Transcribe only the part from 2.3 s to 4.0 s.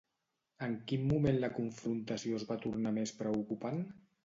es va tornar més preocupant?